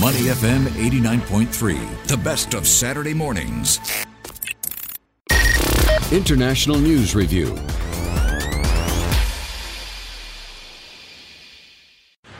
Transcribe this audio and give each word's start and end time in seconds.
Money 0.00 0.22
FM 0.22 0.64
89.3, 0.70 2.06
the 2.08 2.16
best 2.16 2.54
of 2.54 2.66
Saturday 2.66 3.14
mornings. 3.14 3.78
International 6.10 6.80
News 6.80 7.14
Review. 7.14 7.56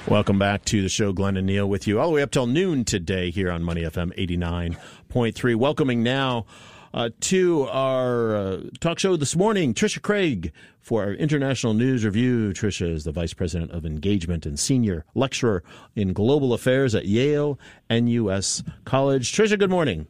Welcome 0.09 0.37
back 0.37 0.65
to 0.65 0.83
the 0.83 0.89
show. 0.89 1.13
Glenn 1.13 1.37
and 1.37 1.47
Neil 1.47 1.69
with 1.69 1.87
you 1.87 2.01
all 2.01 2.09
the 2.09 2.15
way 2.15 2.23
up 2.23 2.33
till 2.33 2.49
noon 2.49 2.85
today 2.85 3.31
here 3.31 3.53
on 3.53 3.63
Money 3.63 3.83
FM 3.83 4.13
89.3. 4.19 5.55
Welcoming 5.55 6.03
now 6.03 6.47
uh, 6.95 7.11
to 7.21 7.65
our 7.65 8.37
uh, 8.37 8.61
talk 8.81 9.01
show 9.01 9.17
this 9.17 9.35
morning, 9.35 9.75
Trisha 9.75 10.01
Craig 10.01 10.53
for 10.81 11.03
our 11.03 11.13
International 11.13 11.75
News 11.75 12.05
Review. 12.05 12.53
Trisha 12.53 12.89
is 12.91 13.03
the 13.03 13.11
Vice 13.11 13.35
President 13.35 13.73
of 13.73 13.85
Engagement 13.85 14.47
and 14.47 14.59
Senior 14.59 15.05
Lecturer 15.15 15.65
in 15.97 16.13
Global 16.13 16.55
Affairs 16.55 16.95
at 16.95 17.07
Yale 17.07 17.59
NUS 17.91 18.63
College. 18.85 19.33
Trisha, 19.33 19.59
good 19.59 19.71
morning. 19.71 20.07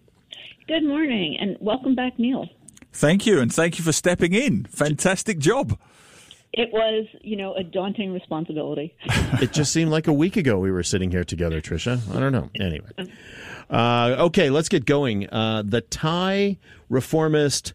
Good 0.69 0.85
morning, 0.85 1.39
and 1.41 1.57
welcome 1.61 1.95
back, 1.95 2.19
Neil. 2.19 2.49
Thank 2.93 3.27
you, 3.27 3.41
and 3.41 3.53
thank 3.53 3.79
you 3.79 3.85
for 3.85 3.93
stepping 3.93 4.35
in. 4.35 4.65
Fantastic 4.67 5.39
job. 5.39 5.79
It 6.57 6.73
was, 6.73 7.07
you 7.21 7.37
know, 7.37 7.53
a 7.55 7.65
daunting 7.65 8.13
responsibility. 8.13 8.95
it 9.43 9.53
just 9.53 9.73
seemed 9.73 9.91
like 9.91 10.07
a 10.07 10.13
week 10.13 10.37
ago 10.37 10.59
we 10.61 10.71
were 10.71 10.85
sitting 10.85 11.11
here 11.11 11.25
together, 11.25 11.61
Trisha. 11.61 11.99
I 12.15 12.21
don't 12.21 12.31
know. 12.31 12.49
Anyway. 12.61 12.87
Uh, 13.69 14.15
okay, 14.21 14.51
let's 14.51 14.69
get 14.69 14.85
going. 14.85 15.29
Uh, 15.31 15.65
the 15.67 15.81
Thai 15.81 16.59
reformist 16.89 17.73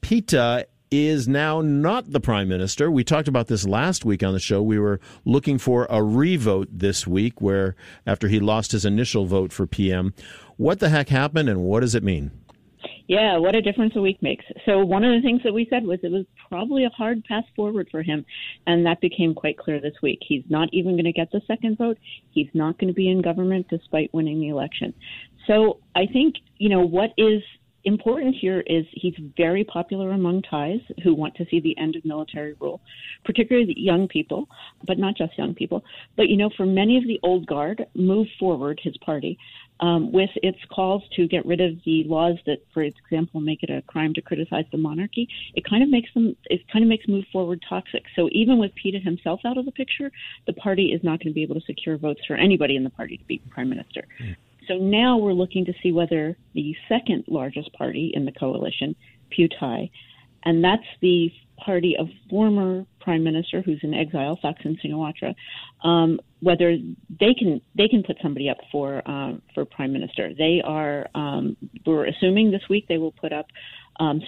Pita 0.00 0.68
is 0.92 1.26
now 1.26 1.60
not 1.60 2.12
the 2.12 2.20
prime 2.20 2.48
minister. 2.48 2.88
We 2.88 3.02
talked 3.02 3.26
about 3.26 3.48
this 3.48 3.66
last 3.66 4.04
week 4.04 4.22
on 4.22 4.32
the 4.32 4.40
show. 4.40 4.62
We 4.62 4.78
were 4.78 5.00
looking 5.24 5.58
for 5.58 5.86
a 5.90 6.02
revote 6.02 6.68
this 6.70 7.06
week 7.06 7.40
where 7.40 7.74
after 8.06 8.28
he 8.28 8.38
lost 8.38 8.72
his 8.72 8.84
initial 8.84 9.26
vote 9.26 9.52
for 9.52 9.66
PM. 9.66 10.14
What 10.56 10.78
the 10.78 10.88
heck 10.88 11.08
happened 11.08 11.48
and 11.48 11.62
what 11.62 11.80
does 11.80 11.94
it 11.96 12.04
mean? 12.04 12.30
Yeah, 13.10 13.38
what 13.38 13.56
a 13.56 13.60
difference 13.60 13.94
a 13.96 14.00
week 14.00 14.22
makes. 14.22 14.44
So 14.64 14.84
one 14.84 15.02
of 15.02 15.12
the 15.12 15.20
things 15.20 15.40
that 15.42 15.52
we 15.52 15.66
said 15.68 15.82
was 15.82 15.98
it 16.04 16.12
was 16.12 16.26
probably 16.48 16.84
a 16.84 16.90
hard 16.90 17.24
pass 17.24 17.42
forward 17.56 17.88
for 17.90 18.04
him, 18.04 18.24
and 18.68 18.86
that 18.86 19.00
became 19.00 19.34
quite 19.34 19.58
clear 19.58 19.80
this 19.80 19.96
week. 20.00 20.20
He's 20.22 20.44
not 20.48 20.68
even 20.72 20.92
going 20.92 21.06
to 21.06 21.12
get 21.12 21.28
the 21.32 21.40
second 21.48 21.76
vote. 21.76 21.98
He's 22.30 22.46
not 22.54 22.78
going 22.78 22.86
to 22.86 22.94
be 22.94 23.10
in 23.10 23.20
government 23.20 23.66
despite 23.68 24.14
winning 24.14 24.38
the 24.38 24.50
election. 24.50 24.94
So 25.48 25.80
I 25.96 26.06
think, 26.06 26.36
you 26.58 26.68
know, 26.68 26.86
what 26.86 27.10
is 27.18 27.42
important 27.84 28.34
here 28.38 28.60
is 28.66 28.84
he's 28.92 29.14
very 29.36 29.64
popular 29.64 30.10
among 30.10 30.42
Thais 30.42 30.80
who 31.02 31.14
want 31.14 31.34
to 31.36 31.46
see 31.50 31.60
the 31.60 31.76
end 31.78 31.96
of 31.96 32.04
military 32.04 32.54
rule, 32.60 32.80
particularly 33.24 33.74
young 33.76 34.08
people, 34.08 34.48
but 34.86 34.98
not 34.98 35.16
just 35.16 35.36
young 35.38 35.54
people. 35.54 35.82
But 36.16 36.28
you 36.28 36.36
know, 36.36 36.50
for 36.56 36.66
many 36.66 36.96
of 36.96 37.04
the 37.04 37.20
old 37.22 37.46
guard, 37.46 37.86
move 37.94 38.26
forward 38.38 38.80
his 38.82 38.96
party 38.98 39.38
um, 39.80 40.12
with 40.12 40.30
its 40.36 40.58
calls 40.72 41.02
to 41.16 41.26
get 41.26 41.44
rid 41.46 41.60
of 41.60 41.72
the 41.84 42.04
laws 42.04 42.36
that, 42.46 42.58
for 42.72 42.82
example, 42.82 43.40
make 43.40 43.62
it 43.62 43.70
a 43.70 43.82
crime 43.82 44.12
to 44.14 44.20
criticize 44.20 44.66
the 44.72 44.78
monarchy. 44.78 45.28
It 45.54 45.64
kind 45.68 45.82
of 45.82 45.88
makes 45.88 46.12
them. 46.14 46.36
It 46.46 46.60
kind 46.72 46.82
of 46.82 46.88
makes 46.88 47.08
move 47.08 47.24
forward 47.32 47.64
toxic. 47.68 48.04
So 48.14 48.28
even 48.32 48.58
with 48.58 48.72
Pita 48.74 48.98
himself 48.98 49.40
out 49.44 49.56
of 49.56 49.64
the 49.64 49.72
picture, 49.72 50.10
the 50.46 50.52
party 50.52 50.86
is 50.86 51.02
not 51.02 51.20
going 51.20 51.28
to 51.28 51.34
be 51.34 51.42
able 51.42 51.54
to 51.54 51.66
secure 51.66 51.96
votes 51.96 52.20
for 52.26 52.36
anybody 52.36 52.76
in 52.76 52.84
the 52.84 52.90
party 52.90 53.16
to 53.16 53.24
be 53.24 53.40
prime 53.50 53.70
minister. 53.70 54.06
Mm. 54.22 54.36
So 54.70 54.76
now 54.76 55.18
we're 55.18 55.32
looking 55.32 55.64
to 55.64 55.72
see 55.82 55.90
whether 55.90 56.36
the 56.54 56.76
second 56.88 57.24
largest 57.26 57.72
party 57.72 58.12
in 58.14 58.24
the 58.24 58.30
coalition, 58.30 58.94
Pheu 59.36 59.48
Thai, 59.58 59.90
and 60.44 60.62
that's 60.62 60.86
the 61.00 61.32
party 61.56 61.96
of 61.98 62.06
former 62.30 62.86
prime 63.00 63.24
minister 63.24 63.62
who's 63.62 63.80
in 63.82 63.94
exile, 63.94 64.38
Thaksin 64.42 64.76
Shinawatra, 64.80 65.34
um, 65.82 66.20
whether 66.38 66.76
they 67.18 67.34
can 67.34 67.60
they 67.74 67.88
can 67.88 68.04
put 68.04 68.16
somebody 68.22 68.48
up 68.48 68.58
for 68.70 69.02
uh, 69.04 69.32
for 69.54 69.64
prime 69.64 69.92
minister. 69.92 70.32
They 70.38 70.62
are 70.64 71.08
um, 71.16 71.56
we're 71.84 72.06
assuming 72.06 72.52
this 72.52 72.62
week 72.70 72.86
they 72.88 72.98
will 72.98 73.12
put 73.12 73.32
up 73.32 73.46
um, 73.98 74.22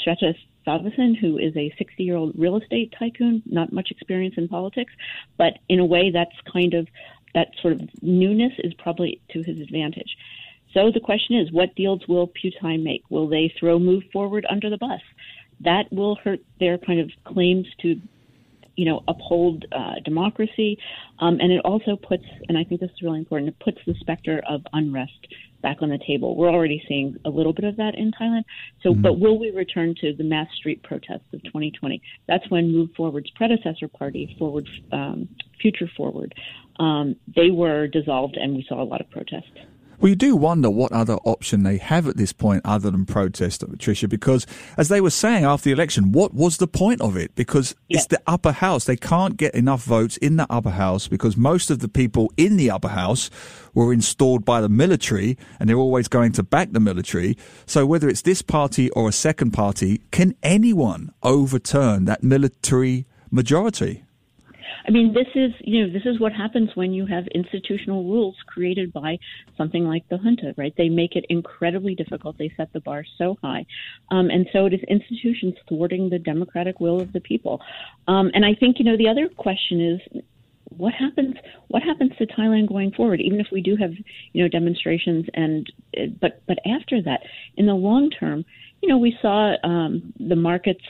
Thavisin, 0.66 1.16
who 1.18 1.38
is 1.38 1.56
a 1.56 1.72
60 1.78 2.02
year 2.02 2.16
old 2.16 2.34
real 2.36 2.56
estate 2.56 2.94
tycoon, 2.98 3.42
not 3.46 3.72
much 3.72 3.90
experience 3.90 4.34
in 4.36 4.48
politics, 4.48 4.92
but 5.38 5.54
in 5.68 5.80
a 5.80 5.84
way 5.84 6.10
that's 6.10 6.34
kind 6.52 6.74
of 6.74 6.86
that 7.34 7.48
sort 7.60 7.74
of 7.74 7.80
newness 8.02 8.52
is 8.58 8.74
probably 8.74 9.20
to 9.30 9.42
his 9.42 9.58
advantage. 9.60 10.16
So 10.74 10.90
the 10.90 11.00
question 11.00 11.36
is, 11.36 11.52
what 11.52 11.74
deals 11.74 12.06
will 12.08 12.30
Thai 12.60 12.76
make? 12.78 13.02
Will 13.10 13.28
they 13.28 13.52
throw 13.58 13.78
Move 13.78 14.04
Forward 14.12 14.46
under 14.48 14.70
the 14.70 14.78
bus? 14.78 15.00
That 15.60 15.92
will 15.92 16.16
hurt 16.16 16.40
their 16.58 16.78
kind 16.78 17.00
of 17.00 17.10
claims 17.24 17.66
to, 17.82 18.00
you 18.76 18.84
know, 18.86 19.02
uphold 19.06 19.66
uh, 19.72 19.96
democracy, 20.04 20.78
um, 21.18 21.40
and 21.40 21.52
it 21.52 21.60
also 21.64 21.96
puts, 21.96 22.24
and 22.48 22.56
I 22.56 22.64
think 22.64 22.80
this 22.80 22.90
is 22.90 23.02
really 23.02 23.18
important, 23.18 23.50
it 23.50 23.58
puts 23.58 23.78
the 23.86 23.94
specter 24.00 24.42
of 24.48 24.62
unrest 24.72 25.26
back 25.62 25.78
on 25.80 25.88
the 25.88 25.98
table. 26.06 26.36
We're 26.36 26.50
already 26.50 26.82
seeing 26.88 27.16
a 27.24 27.30
little 27.30 27.52
bit 27.52 27.64
of 27.64 27.76
that 27.76 27.94
in 27.94 28.12
Thailand. 28.12 28.42
So, 28.82 28.90
mm-hmm. 28.90 29.02
but 29.02 29.18
will 29.18 29.38
we 29.38 29.50
return 29.50 29.94
to 30.00 30.12
the 30.14 30.24
mass 30.24 30.48
street 30.56 30.82
protests 30.82 31.32
of 31.32 31.42
2020? 31.44 32.02
That's 32.28 32.48
when 32.50 32.72
Move 32.72 32.90
Forward's 32.96 33.30
predecessor 33.30 33.88
party, 33.88 34.34
Forward 34.38 34.68
um, 34.92 35.28
Future 35.60 35.90
Forward, 35.96 36.34
um, 36.78 37.16
they 37.34 37.50
were 37.50 37.86
dissolved, 37.86 38.36
and 38.36 38.54
we 38.54 38.64
saw 38.68 38.82
a 38.82 38.84
lot 38.84 39.00
of 39.00 39.10
protest. 39.10 39.50
Well, 40.02 40.08
you 40.08 40.16
do 40.16 40.34
wonder 40.34 40.68
what 40.68 40.90
other 40.90 41.14
option 41.22 41.62
they 41.62 41.76
have 41.76 42.08
at 42.08 42.16
this 42.16 42.32
point 42.32 42.62
other 42.64 42.90
than 42.90 43.06
protest, 43.06 43.60
Patricia, 43.60 44.08
because 44.08 44.48
as 44.76 44.88
they 44.88 45.00
were 45.00 45.10
saying 45.10 45.44
after 45.44 45.66
the 45.66 45.72
election, 45.72 46.10
what 46.10 46.34
was 46.34 46.56
the 46.56 46.66
point 46.66 47.00
of 47.00 47.16
it? 47.16 47.32
Because 47.36 47.76
yeah. 47.86 47.98
it's 47.98 48.08
the 48.08 48.20
upper 48.26 48.50
house. 48.50 48.84
They 48.84 48.96
can't 48.96 49.36
get 49.36 49.54
enough 49.54 49.84
votes 49.84 50.16
in 50.16 50.38
the 50.38 50.52
upper 50.52 50.70
house 50.70 51.06
because 51.06 51.36
most 51.36 51.70
of 51.70 51.78
the 51.78 51.88
people 51.88 52.32
in 52.36 52.56
the 52.56 52.68
upper 52.68 52.88
house 52.88 53.30
were 53.74 53.92
installed 53.92 54.44
by 54.44 54.60
the 54.60 54.68
military 54.68 55.38
and 55.60 55.68
they're 55.68 55.76
always 55.76 56.08
going 56.08 56.32
to 56.32 56.42
back 56.42 56.72
the 56.72 56.80
military. 56.80 57.38
So 57.64 57.86
whether 57.86 58.08
it's 58.08 58.22
this 58.22 58.42
party 58.42 58.90
or 58.90 59.08
a 59.08 59.12
second 59.12 59.52
party, 59.52 60.00
can 60.10 60.34
anyone 60.42 61.12
overturn 61.22 62.06
that 62.06 62.24
military 62.24 63.06
majority? 63.30 64.02
I 64.86 64.90
mean, 64.90 65.12
this 65.12 65.28
is 65.34 65.52
you 65.60 65.86
know 65.86 65.92
this 65.92 66.06
is 66.06 66.20
what 66.20 66.32
happens 66.32 66.70
when 66.74 66.92
you 66.92 67.06
have 67.06 67.26
institutional 67.28 68.04
rules 68.04 68.36
created 68.46 68.92
by 68.92 69.18
something 69.56 69.84
like 69.84 70.08
the 70.08 70.18
junta, 70.18 70.54
right? 70.56 70.74
They 70.76 70.88
make 70.88 71.16
it 71.16 71.24
incredibly 71.28 71.94
difficult. 71.94 72.38
They 72.38 72.52
set 72.56 72.72
the 72.72 72.80
bar 72.80 73.04
so 73.18 73.36
high, 73.42 73.66
um, 74.10 74.30
and 74.30 74.46
so 74.52 74.66
it 74.66 74.74
is 74.74 74.80
institutions 74.88 75.54
thwarting 75.68 76.10
the 76.10 76.18
democratic 76.18 76.80
will 76.80 77.00
of 77.00 77.12
the 77.12 77.20
people. 77.20 77.60
Um, 78.08 78.30
and 78.34 78.44
I 78.44 78.54
think 78.54 78.78
you 78.78 78.84
know 78.84 78.96
the 78.96 79.08
other 79.08 79.28
question 79.28 79.80
is 79.80 80.22
what 80.76 80.94
happens 80.94 81.36
what 81.68 81.82
happens 81.82 82.12
to 82.18 82.26
Thailand 82.26 82.68
going 82.68 82.92
forward 82.92 83.20
even 83.20 83.40
if 83.40 83.48
we 83.52 83.60
do 83.60 83.76
have 83.76 83.92
you 84.32 84.42
know 84.42 84.48
demonstrations 84.48 85.26
and 85.34 85.70
but 86.20 86.42
but 86.46 86.58
after 86.66 87.02
that 87.02 87.20
in 87.56 87.66
the 87.66 87.74
long 87.74 88.10
term 88.10 88.44
you 88.80 88.88
know 88.88 88.98
we 88.98 89.16
saw 89.20 89.54
um, 89.64 90.12
the 90.18 90.36
markets 90.36 90.84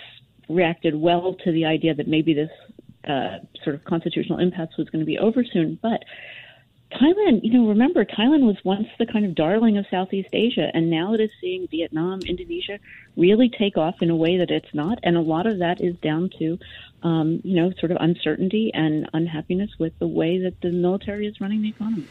reacted 0.48 0.94
well 0.94 1.34
to 1.44 1.52
the 1.52 1.64
idea 1.64 1.94
that 1.94 2.08
maybe 2.08 2.34
this 2.34 2.50
uh, 3.06 3.38
sort 3.64 3.74
of 3.74 3.84
constitutional 3.84 4.38
impasse 4.38 4.76
was 4.78 4.88
going 4.90 5.00
to 5.00 5.06
be 5.06 5.18
over 5.18 5.44
soon. 5.44 5.78
But 5.80 6.04
Thailand, 6.92 7.40
you 7.42 7.52
know, 7.52 7.68
remember, 7.68 8.04
Thailand 8.04 8.44
was 8.44 8.56
once 8.64 8.86
the 8.98 9.06
kind 9.06 9.24
of 9.24 9.34
darling 9.34 9.78
of 9.78 9.86
Southeast 9.90 10.28
Asia, 10.32 10.70
and 10.74 10.90
now 10.90 11.14
it 11.14 11.20
is 11.20 11.30
seeing 11.40 11.66
Vietnam, 11.68 12.20
Indonesia 12.20 12.78
really 13.16 13.48
take 13.48 13.76
off 13.76 14.02
in 14.02 14.10
a 14.10 14.16
way 14.16 14.38
that 14.38 14.50
it's 14.50 14.72
not. 14.74 14.98
And 15.02 15.16
a 15.16 15.20
lot 15.20 15.46
of 15.46 15.58
that 15.58 15.80
is 15.80 15.96
down 15.96 16.30
to, 16.38 16.58
um, 17.02 17.40
you 17.44 17.56
know, 17.56 17.72
sort 17.78 17.92
of 17.92 17.98
uncertainty 18.00 18.70
and 18.74 19.08
unhappiness 19.14 19.70
with 19.78 19.98
the 19.98 20.06
way 20.06 20.38
that 20.38 20.60
the 20.60 20.70
military 20.70 21.26
is 21.26 21.40
running 21.40 21.62
the 21.62 21.70
economy. 21.70 22.06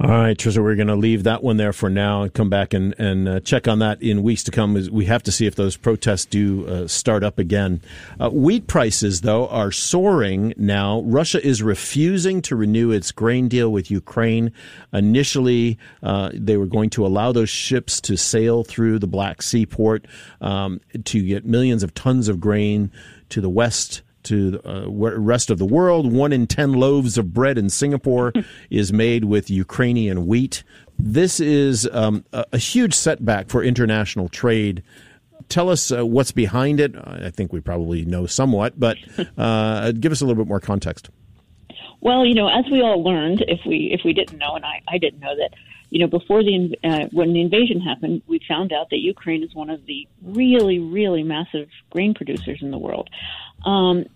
All 0.00 0.08
right, 0.08 0.36
Trisha, 0.36 0.62
we're 0.62 0.74
going 0.74 0.88
to 0.88 0.96
leave 0.96 1.24
that 1.24 1.44
one 1.44 1.58
there 1.58 1.72
for 1.72 1.90
now 1.90 2.22
and 2.22 2.32
come 2.32 2.48
back 2.48 2.72
and, 2.72 2.94
and 2.98 3.28
uh, 3.28 3.40
check 3.40 3.68
on 3.68 3.78
that 3.80 4.02
in 4.02 4.22
weeks 4.22 4.42
to 4.44 4.50
come. 4.50 4.74
We 4.90 5.04
have 5.04 5.22
to 5.24 5.30
see 5.30 5.46
if 5.46 5.54
those 5.54 5.76
protests 5.76 6.24
do 6.24 6.66
uh, 6.66 6.88
start 6.88 7.22
up 7.22 7.38
again. 7.38 7.82
Uh, 8.18 8.30
wheat 8.30 8.66
prices, 8.66 9.20
though, 9.20 9.46
are 9.48 9.70
soaring 9.70 10.54
now. 10.56 11.02
Russia 11.02 11.44
is 11.46 11.62
refusing 11.62 12.40
to 12.42 12.56
renew 12.56 12.90
its 12.90 13.12
grain 13.12 13.48
deal 13.48 13.70
with 13.70 13.90
Ukraine. 13.90 14.50
Initially, 14.94 15.78
uh, 16.02 16.30
they 16.32 16.56
were 16.56 16.66
going 16.66 16.90
to 16.90 17.06
allow 17.06 17.30
those 17.30 17.50
ships 17.50 18.00
to 18.00 18.16
sail 18.16 18.64
through 18.64 18.98
the 18.98 19.06
Black 19.06 19.42
Sea 19.42 19.66
port 19.66 20.06
um, 20.40 20.80
to 21.04 21.22
get 21.22 21.44
millions 21.44 21.82
of 21.82 21.92
tons 21.92 22.28
of 22.28 22.40
grain 22.40 22.90
to 23.28 23.42
the 23.42 23.50
west 23.50 24.02
to 24.24 24.52
the 24.52 24.84
uh, 24.84 24.88
rest 24.88 25.50
of 25.50 25.58
the 25.58 25.64
world. 25.64 26.12
One 26.12 26.32
in 26.32 26.46
10 26.46 26.72
loaves 26.72 27.18
of 27.18 27.32
bread 27.32 27.58
in 27.58 27.68
Singapore 27.68 28.32
is 28.70 28.92
made 28.92 29.24
with 29.24 29.50
Ukrainian 29.50 30.26
wheat. 30.26 30.62
This 30.98 31.40
is 31.40 31.88
um, 31.92 32.24
a, 32.32 32.44
a, 32.52 32.58
huge 32.58 32.94
setback 32.94 33.48
for 33.48 33.62
international 33.62 34.28
trade. 34.28 34.82
Tell 35.48 35.68
us 35.68 35.90
uh, 35.90 36.06
what's 36.06 36.32
behind 36.32 36.80
it. 36.80 36.94
I 36.96 37.30
think 37.30 37.52
we 37.52 37.60
probably 37.60 38.04
know 38.04 38.26
somewhat, 38.26 38.78
but 38.78 38.96
uh, 39.36 39.92
give 39.92 40.12
us 40.12 40.20
a 40.20 40.26
little 40.26 40.42
bit 40.42 40.48
more 40.48 40.60
context. 40.60 41.10
Well, 42.00 42.26
you 42.26 42.34
know, 42.34 42.48
as 42.48 42.64
we 42.70 42.82
all 42.82 43.02
learned, 43.02 43.44
if 43.46 43.60
we 43.64 43.90
if 43.92 44.00
we 44.04 44.12
didn't 44.12 44.38
know, 44.38 44.54
and 44.56 44.64
I, 44.64 44.82
I 44.88 44.98
didn't 44.98 45.20
know 45.20 45.36
that, 45.36 45.54
you 45.92 45.98
know, 45.98 46.06
before 46.06 46.42
the 46.42 46.74
uh, 46.82 47.06
when 47.12 47.34
the 47.34 47.42
invasion 47.42 47.78
happened, 47.78 48.22
we 48.26 48.40
found 48.48 48.72
out 48.72 48.88
that 48.88 49.00
Ukraine 49.00 49.44
is 49.44 49.54
one 49.54 49.68
of 49.68 49.84
the 49.84 50.08
really, 50.22 50.78
really 50.78 51.22
massive 51.22 51.68
grain 51.90 52.14
producers 52.14 52.60
in 52.62 52.70
the 52.70 52.78
world. 52.78 53.10
Um, 53.66 54.06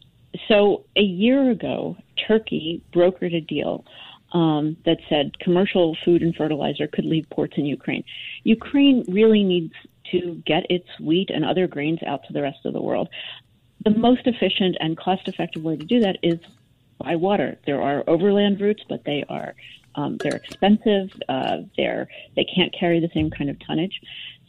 so 0.48 0.86
a 0.96 1.02
year 1.02 1.50
ago, 1.50 1.98
Turkey 2.26 2.82
brokered 2.94 3.36
a 3.36 3.42
deal 3.42 3.84
um, 4.32 4.78
that 4.86 4.96
said 5.10 5.38
commercial 5.38 5.94
food 6.02 6.22
and 6.22 6.34
fertilizer 6.34 6.86
could 6.86 7.04
leave 7.04 7.28
ports 7.28 7.58
in 7.58 7.66
Ukraine. 7.66 8.04
Ukraine 8.42 9.04
really 9.06 9.44
needs 9.44 9.74
to 10.12 10.42
get 10.46 10.64
its 10.70 10.88
wheat 10.98 11.28
and 11.28 11.44
other 11.44 11.66
grains 11.66 12.02
out 12.06 12.24
to 12.26 12.32
the 12.32 12.40
rest 12.40 12.64
of 12.64 12.72
the 12.72 12.80
world. 12.80 13.10
The 13.84 13.90
most 13.90 14.22
efficient 14.24 14.78
and 14.80 14.96
cost 14.96 15.28
effective 15.28 15.62
way 15.62 15.76
to 15.76 15.84
do 15.84 16.00
that 16.00 16.16
is 16.22 16.38
by 16.96 17.16
water. 17.16 17.58
There 17.66 17.82
are 17.82 18.02
overland 18.06 18.62
routes, 18.62 18.82
but 18.88 19.04
they 19.04 19.24
are 19.28 19.54
um, 19.96 20.18
they're 20.22 20.36
expensive. 20.36 21.10
Uh, 21.28 21.58
they're 21.76 22.08
they 22.36 22.44
can't 22.44 22.72
carry 22.78 23.00
the 23.00 23.10
same 23.14 23.30
kind 23.30 23.50
of 23.50 23.58
tonnage. 23.66 24.00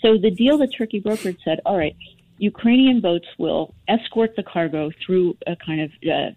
So 0.02 0.18
the 0.18 0.32
deal 0.32 0.58
that 0.60 0.70
Turkey 0.78 1.02
brokered 1.02 1.38
said, 1.44 1.60
all 1.66 1.78
right, 1.78 1.96
Ukrainian 2.38 3.02
boats 3.02 3.28
will 3.38 3.74
escort 3.88 4.36
the 4.36 4.44
cargo 4.44 4.92
through 5.04 5.38
a 5.48 5.56
kind 5.56 5.82
of 5.82 5.92
uh, 6.08 6.32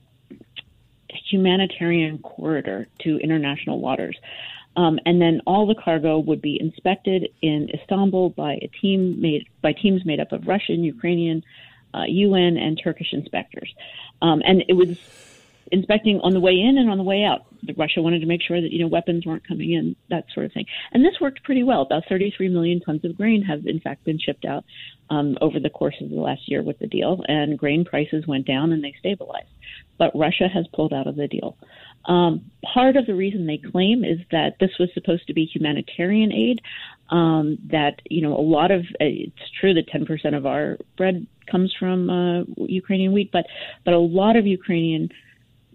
humanitarian 1.30 2.18
corridor 2.18 2.86
to 3.00 3.18
international 3.18 3.80
waters. 3.80 4.16
Um, 4.76 4.98
and 5.04 5.20
then 5.20 5.40
all 5.46 5.66
the 5.66 5.74
cargo 5.74 6.18
would 6.18 6.40
be 6.40 6.58
inspected 6.60 7.28
in 7.42 7.70
Istanbul 7.74 8.30
by 8.30 8.54
a 8.62 8.70
team 8.80 9.20
made 9.20 9.46
by 9.60 9.72
teams 9.72 10.04
made 10.06 10.20
up 10.20 10.32
of 10.32 10.46
Russian, 10.46 10.84
Ukrainian, 10.84 11.42
uh, 11.92 12.04
UN, 12.06 12.56
and 12.56 12.80
Turkish 12.82 13.12
inspectors. 13.12 13.74
Um, 14.22 14.42
and 14.46 14.64
it 14.68 14.74
was 14.74 14.98
inspecting 15.72 16.20
on 16.22 16.32
the 16.32 16.40
way 16.40 16.52
in 16.52 16.78
and 16.78 16.90
on 16.90 16.98
the 16.98 17.04
way 17.04 17.24
out. 17.24 17.46
Russia 17.76 18.02
wanted 18.02 18.20
to 18.20 18.26
make 18.26 18.42
sure 18.42 18.60
that 18.60 18.72
you 18.72 18.80
know 18.80 18.88
weapons 18.88 19.26
weren't 19.26 19.46
coming 19.46 19.72
in, 19.72 19.94
that 20.08 20.24
sort 20.34 20.46
of 20.46 20.52
thing. 20.52 20.66
And 20.92 21.04
this 21.04 21.20
worked 21.20 21.42
pretty 21.44 21.62
well. 21.62 21.82
About 21.82 22.04
33 22.08 22.48
million 22.48 22.80
tons 22.80 23.04
of 23.04 23.16
grain 23.16 23.42
have 23.42 23.66
in 23.66 23.80
fact 23.80 24.04
been 24.04 24.18
shipped 24.18 24.44
out 24.44 24.64
um, 25.10 25.36
over 25.40 25.60
the 25.60 25.70
course 25.70 25.96
of 26.00 26.10
the 26.10 26.16
last 26.16 26.42
year 26.46 26.62
with 26.62 26.78
the 26.78 26.86
deal, 26.86 27.22
and 27.28 27.58
grain 27.58 27.84
prices 27.84 28.26
went 28.26 28.46
down 28.46 28.72
and 28.72 28.82
they 28.82 28.94
stabilized. 28.98 29.48
But 29.98 30.12
Russia 30.14 30.48
has 30.52 30.66
pulled 30.74 30.92
out 30.92 31.06
of 31.06 31.16
the 31.16 31.28
deal. 31.28 31.56
Um, 32.06 32.50
part 32.64 32.96
of 32.96 33.06
the 33.06 33.14
reason 33.14 33.46
they 33.46 33.58
claim 33.58 34.04
is 34.04 34.18
that 34.32 34.54
this 34.58 34.70
was 34.78 34.88
supposed 34.94 35.26
to 35.26 35.34
be 35.34 35.44
humanitarian 35.44 36.32
aid. 36.32 36.60
Um, 37.10 37.58
that 37.70 38.00
you 38.08 38.22
know, 38.22 38.36
a 38.36 38.40
lot 38.40 38.70
of 38.70 38.84
it's 39.00 39.50
true 39.60 39.74
that 39.74 39.88
10% 39.88 40.36
of 40.36 40.46
our 40.46 40.78
bread 40.96 41.26
comes 41.50 41.74
from 41.78 42.08
uh, 42.08 42.44
Ukrainian 42.56 43.12
wheat, 43.12 43.30
but 43.32 43.46
but 43.84 43.94
a 43.94 43.98
lot 43.98 44.36
of 44.36 44.46
Ukrainian 44.46 45.10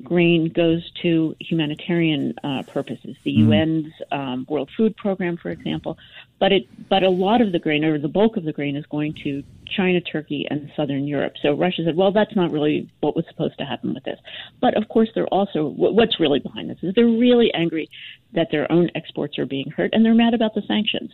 grain 0.03 0.51
goes 0.53 0.89
to 1.01 1.35
humanitarian 1.39 2.33
uh, 2.43 2.63
purposes, 2.63 3.15
the 3.23 3.35
mm. 3.35 3.47
UN's 3.47 3.93
um, 4.11 4.45
World 4.49 4.69
Food 4.75 4.95
Program, 4.97 5.37
for 5.37 5.49
example. 5.49 5.97
But 6.39 6.51
it, 6.51 6.89
but 6.89 7.03
a 7.03 7.09
lot 7.09 7.41
of 7.41 7.51
the 7.51 7.59
grain, 7.59 7.85
or 7.85 7.97
the 7.97 8.09
bulk 8.09 8.35
of 8.35 8.43
the 8.43 8.51
grain, 8.51 8.75
is 8.75 8.85
going 8.87 9.15
to 9.23 9.43
China, 9.65 10.01
Turkey, 10.01 10.45
and 10.49 10.69
Southern 10.75 11.07
Europe. 11.07 11.33
So 11.41 11.53
Russia 11.53 11.83
said, 11.85 11.95
well, 11.95 12.11
that's 12.11 12.35
not 12.35 12.51
really 12.51 12.89
what 12.99 13.15
was 13.15 13.25
supposed 13.29 13.57
to 13.59 13.65
happen 13.65 13.93
with 13.93 14.03
this. 14.03 14.19
But 14.59 14.75
of 14.75 14.87
course, 14.89 15.09
they're 15.15 15.27
also 15.27 15.67
what's 15.67 16.19
really 16.19 16.39
behind 16.39 16.69
this 16.69 16.77
is 16.81 16.93
they're 16.93 17.05
really 17.05 17.53
angry 17.53 17.89
that 18.33 18.49
their 18.51 18.69
own 18.71 18.89
exports 18.95 19.39
are 19.39 19.45
being 19.45 19.71
hurt, 19.71 19.91
and 19.93 20.03
they're 20.03 20.13
mad 20.13 20.33
about 20.33 20.55
the 20.55 20.61
sanctions. 20.67 21.11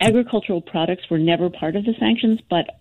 Agricultural 0.00 0.62
products 0.62 1.04
were 1.10 1.18
never 1.18 1.50
part 1.50 1.76
of 1.76 1.84
the 1.84 1.94
sanctions, 2.00 2.40
but 2.48 2.80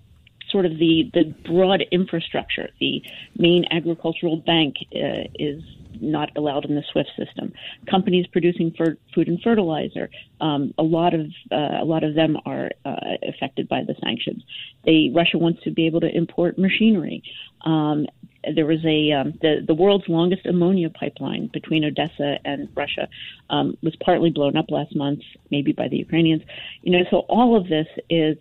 sort 0.52 0.66
of 0.66 0.78
the, 0.78 1.10
the 1.14 1.34
broad 1.46 1.84
infrastructure. 1.92 2.70
The 2.80 3.02
main 3.38 3.66
agricultural 3.72 4.38
bank 4.38 4.76
uh, 4.96 5.28
is 5.36 5.64
not 6.00 6.30
allowed 6.36 6.66
in 6.66 6.76
the 6.76 6.84
SWIFT 6.92 7.10
system. 7.18 7.54
Companies 7.90 8.26
producing 8.28 8.74
food 8.78 9.28
and 9.28 9.40
fertilizer, 9.42 10.10
um, 10.40 10.74
a 10.78 10.84
lot 10.84 11.14
of 11.14 11.28
uh, 11.52 11.82
a 11.82 11.86
lot 11.86 12.04
of 12.04 12.16
them 12.16 12.38
are 12.46 12.72
uh, 12.86 12.96
affected 13.28 13.68
by 13.68 13.84
the 13.84 13.96
sanctions. 14.02 14.44
They 14.86 15.12
Russia 15.14 15.38
wants 15.38 15.62
to 15.64 15.72
be 15.72 15.86
able 15.86 16.02
to 16.02 16.10
import 16.16 16.58
machinery. 16.58 17.24
Um, 17.62 18.08
there 18.56 18.66
was 18.66 18.84
a 18.86 19.12
um, 19.12 19.34
the 19.42 19.64
the 19.66 19.76
world's 19.76 20.08
longest 20.08 20.46
ammonia 20.46 20.90
pipeline 20.90 21.50
between 21.54 21.86
Odessa 21.86 22.38
and 22.44 22.70
Russia 22.76 23.08
um, 23.50 23.78
was 23.84 23.96
partly 24.04 24.32
blown 24.32 24.58
up 24.58 24.66
last 24.70 24.96
month, 24.96 25.22
maybe 25.52 25.72
by 25.72 25.88
the 25.88 25.98
Ukrainians. 25.98 26.42
You 26.82 26.92
know, 26.94 27.04
so 27.12 27.18
all 27.30 27.56
of 27.56 27.68
this 27.68 27.88
is 28.10 28.38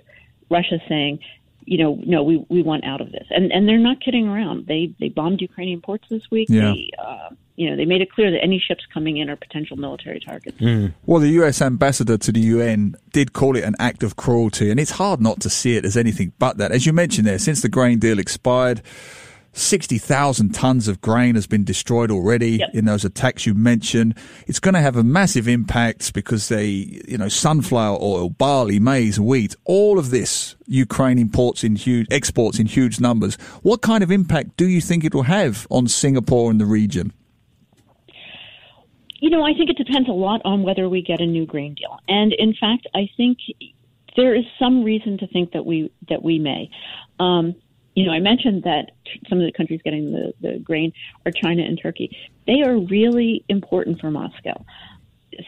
Russia 0.51 0.79
saying 0.89 1.21
you 1.65 1.79
know, 1.79 2.01
no, 2.05 2.23
we 2.23 2.45
we 2.49 2.63
want 2.63 2.85
out 2.85 3.01
of 3.01 3.13
this, 3.13 3.27
and 3.31 3.53
and 3.53 3.69
they're 3.69 3.79
not 3.79 4.01
kidding 4.01 4.29
around. 4.29 4.67
They 4.67 4.95
they 4.99 5.09
bombed 5.09 5.41
Ukrainian 5.41 5.81
ports 5.81 6.05
this 6.11 6.23
week. 6.31 6.49
Yeah. 6.51 6.73
They, 6.73 6.91
uh, 6.99 7.31
you 7.57 7.69
know, 7.69 7.77
they 7.77 7.85
made 7.85 8.01
it 8.01 8.11
clear 8.11 8.31
that 8.31 8.43
any 8.43 8.59
ships 8.59 8.85
coming 8.93 9.19
in 9.19 9.29
are 9.29 9.37
potential 9.37 9.77
military 9.77 10.19
targets. 10.19 10.59
Mm. 10.59 10.95
Well, 11.05 11.21
the 11.21 11.29
U.S. 11.31 11.61
ambassador 11.61 12.17
to 12.17 12.33
the 12.33 12.41
UN 12.41 12.95
did 13.13 13.35
call 13.35 13.55
it 13.55 13.65
an 13.65 13.77
act 13.79 14.03
of 14.03 14.17
cruelty, 14.17 14.71
and 14.71 14.81
it's 14.81 14.93
hard 14.93 15.21
not 15.21 15.41
to 15.41 15.51
see 15.51 15.77
it 15.77 15.85
as 15.85 15.97
anything 15.97 16.33
but 16.39 16.57
that. 16.57 16.73
As 16.73 16.87
you 16.87 16.95
mentioned 16.95 17.27
there, 17.27 17.39
since 17.39 17.61
the 17.61 17.69
grain 17.69 17.99
deal 17.99 18.19
expired. 18.19 18.83
60,000 19.53 20.55
tons 20.55 20.87
of 20.87 21.01
grain 21.01 21.35
has 21.35 21.47
been 21.47 21.65
destroyed 21.65 22.11
already 22.11 22.59
yep. 22.59 22.71
in 22.73 22.85
those 22.85 23.05
attacks 23.05 23.47
you 23.47 23.55
mentioned. 23.55 24.17
It's 24.47 24.61
going 24.61 24.75
to 24.75 24.81
have 24.81 24.97
a 24.97 25.03
massive 25.03 25.49
impact 25.49 26.15
because 26.15 26.49
they, 26.49 26.67
you 27.09 27.19
know, 27.19 27.29
sunflower 27.29 27.99
oil, 28.01 28.31
barley, 28.31 28.79
maize, 28.79 29.19
wheat, 29.19 29.57
all 29.65 29.99
of 29.99 30.11
this 30.11 30.57
Ukraine 30.67 31.19
imports 31.19 31.65
in 31.65 31.75
huge, 31.75 32.07
exports 32.11 32.59
in 32.59 32.67
huge 32.67 33.01
numbers. 33.01 33.35
What 33.63 33.83
kind 33.83 34.05
of 34.05 34.11
impact 34.11 34.57
do 34.57 34.69
you 34.69 34.81
think 34.81 35.05
it 35.05 35.15
will 35.15 35.25
have 35.25 35.67
on 35.69 35.89
Singapore 35.89 36.51
and 36.51 36.61
the 36.61 36.67
region? 36.67 37.13
You 39.21 39.31
know, 39.31 39.45
I 39.45 39.53
think 39.53 39.69
it 39.69 39.77
depends 39.77 40.09
a 40.09 40.13
lot 40.13 40.41
on 40.45 40.63
whether 40.63 40.89
we 40.89 41.03
get 41.03 41.21
a 41.21 41.27
new 41.27 41.45
grain 41.45 41.75
deal. 41.75 41.99
And 42.09 42.33
in 42.33 42.55
fact, 42.55 42.87
I 42.95 43.11
think 43.17 43.39
there 44.17 44.35
is 44.35 44.45
some 44.59 44.83
reason 44.83 45.19
to 45.19 45.27
think 45.27 45.53
that 45.53 45.67
we 45.67 45.93
that 46.09 46.23
we 46.23 46.39
may. 46.39 46.71
Um, 47.19 47.55
you 47.95 48.07
know, 48.07 48.13
I 48.13 48.21
mentioned 48.21 48.63
that 48.65 48.93
some 49.29 49.39
of 49.39 49.45
the 49.45 49.53
countries 49.53 49.81
getting 49.85 50.13
the, 50.13 50.33
the 50.41 50.59
grain 50.59 50.93
are 51.27 51.33
China 51.33 51.63
and 51.63 51.79
Turkey. 51.81 52.17
They 52.47 52.63
are 52.63 52.79
really 52.79 53.45
important 53.49 54.01
for 54.01 54.11
Moscow. 54.11 54.65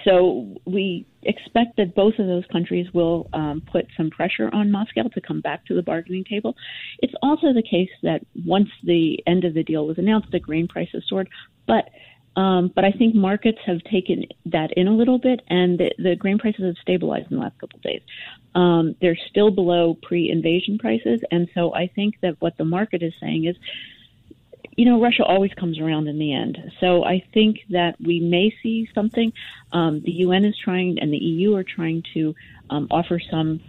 So 0.04 0.56
we 0.64 1.06
expect 1.22 1.76
that 1.76 1.94
both 1.94 2.18
of 2.18 2.26
those 2.26 2.44
countries 2.50 2.86
will 2.92 3.28
um, 3.32 3.62
put 3.70 3.86
some 3.96 4.10
pressure 4.10 4.48
on 4.52 4.70
Moscow 4.70 5.08
to 5.08 5.20
come 5.20 5.40
back 5.40 5.66
to 5.66 5.74
the 5.74 5.82
bargaining 5.82 6.24
table. 6.24 6.56
It's 7.00 7.14
also 7.22 7.52
the 7.52 7.62
case 7.62 7.90
that 8.02 8.24
once 8.44 8.68
the 8.82 9.22
end 9.26 9.44
of 9.44 9.54
the 9.54 9.62
deal 9.62 9.86
was 9.86 9.98
announced, 9.98 10.30
the 10.30 10.40
grain 10.40 10.68
prices 10.68 11.04
soared, 11.08 11.28
but 11.66 11.90
um, 12.36 12.72
but 12.74 12.84
I 12.84 12.92
think 12.92 13.14
markets 13.14 13.58
have 13.66 13.82
taken 13.84 14.24
that 14.46 14.72
in 14.72 14.88
a 14.88 14.92
little 14.92 15.18
bit, 15.18 15.42
and 15.48 15.78
the, 15.78 15.92
the 15.98 16.16
grain 16.16 16.38
prices 16.38 16.64
have 16.64 16.76
stabilized 16.80 17.30
in 17.30 17.36
the 17.36 17.42
last 17.42 17.58
couple 17.58 17.76
of 17.76 17.82
days. 17.82 18.00
Um, 18.54 18.96
they're 19.00 19.18
still 19.28 19.50
below 19.50 19.94
pre-invasion 20.02 20.78
prices, 20.78 21.20
and 21.30 21.48
so 21.54 21.74
I 21.74 21.88
think 21.88 22.20
that 22.22 22.40
what 22.40 22.56
the 22.56 22.64
market 22.64 23.02
is 23.02 23.12
saying 23.20 23.44
is, 23.44 23.56
you 24.76 24.86
know, 24.86 25.02
Russia 25.02 25.24
always 25.24 25.52
comes 25.52 25.78
around 25.78 26.08
in 26.08 26.18
the 26.18 26.32
end. 26.32 26.72
So 26.80 27.04
I 27.04 27.22
think 27.34 27.58
that 27.70 28.00
we 28.00 28.20
may 28.20 28.54
see 28.62 28.88
something. 28.94 29.34
Um, 29.70 30.00
the 30.00 30.12
UN 30.12 30.46
is 30.46 30.56
trying, 30.56 30.98
and 30.98 31.12
the 31.12 31.18
EU 31.18 31.54
are 31.56 31.64
trying 31.64 32.02
to 32.14 32.34
um, 32.70 32.88
offer 32.90 33.20
some 33.30 33.60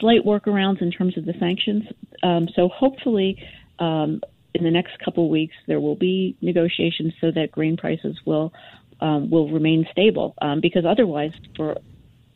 slight 0.00 0.24
workarounds 0.24 0.82
in 0.82 0.90
terms 0.90 1.16
of 1.16 1.24
the 1.24 1.34
sanctions. 1.34 1.84
Um, 2.24 2.48
so 2.48 2.68
hopefully. 2.68 3.46
Um, 3.78 4.20
in 4.54 4.64
the 4.64 4.70
next 4.70 4.98
couple 5.04 5.28
weeks, 5.28 5.54
there 5.66 5.80
will 5.80 5.96
be 5.96 6.36
negotiations 6.40 7.12
so 7.20 7.30
that 7.30 7.50
grain 7.52 7.76
prices 7.76 8.18
will 8.24 8.52
um, 9.00 9.30
will 9.30 9.50
remain 9.50 9.86
stable. 9.90 10.34
Um, 10.40 10.60
because 10.60 10.84
otherwise, 10.84 11.32
for 11.56 11.76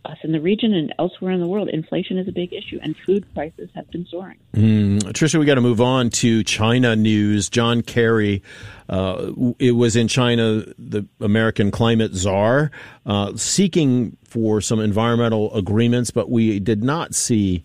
us 0.04 0.18
in 0.22 0.32
the 0.32 0.40
region 0.40 0.72
and 0.74 0.94
elsewhere 0.98 1.32
in 1.32 1.40
the 1.40 1.46
world, 1.46 1.68
inflation 1.68 2.18
is 2.18 2.28
a 2.28 2.32
big 2.32 2.52
issue, 2.52 2.78
and 2.82 2.96
food 3.04 3.26
prices 3.34 3.68
have 3.74 3.90
been 3.90 4.06
soaring. 4.06 4.38
Mm, 4.54 5.00
Trisha, 5.12 5.38
we 5.38 5.46
got 5.46 5.56
to 5.56 5.60
move 5.60 5.80
on 5.80 6.10
to 6.10 6.42
China 6.44 6.96
news. 6.96 7.48
John 7.48 7.82
Kerry, 7.82 8.42
uh, 8.88 9.32
it 9.58 9.72
was 9.72 9.96
in 9.96 10.08
China, 10.08 10.64
the 10.78 11.06
American 11.20 11.70
climate 11.70 12.14
czar, 12.14 12.70
uh, 13.04 13.36
seeking 13.36 14.16
for 14.24 14.60
some 14.60 14.80
environmental 14.80 15.52
agreements, 15.54 16.10
but 16.10 16.30
we 16.30 16.58
did 16.60 16.82
not 16.82 17.14
see 17.14 17.64